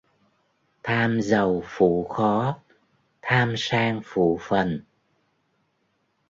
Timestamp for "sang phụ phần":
3.57-4.83